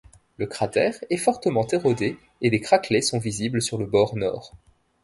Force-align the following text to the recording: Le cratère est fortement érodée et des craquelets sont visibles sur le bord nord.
Le 0.37 0.47
cratère 0.47 0.95
est 1.11 1.17
fortement 1.17 1.67
érodée 1.67 2.17
et 2.41 2.49
des 2.49 2.59
craquelets 2.59 3.03
sont 3.03 3.19
visibles 3.19 3.61
sur 3.61 3.77
le 3.77 3.85
bord 3.85 4.15
nord. 4.15 4.55